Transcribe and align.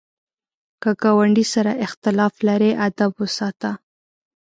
که 0.81 0.91
ګاونډي 1.01 1.45
سره 1.53 1.71
اختلاف 1.85 2.33
لرې، 2.47 2.71
ادب 2.87 3.11
وساته 3.21 3.71